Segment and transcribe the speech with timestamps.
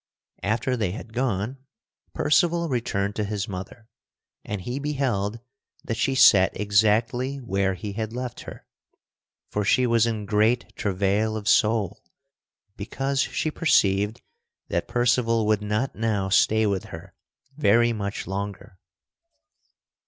[0.41, 1.59] After they had gone
[2.15, 3.87] Percival returned to his mother,
[4.43, 5.39] and he beheld
[5.83, 8.65] that she sat exactly where he had left her,
[9.51, 12.03] for she was in great travail of soul
[12.75, 14.23] because she perceived
[14.69, 17.13] that Percival would not now stay with her
[17.55, 18.79] very much longer.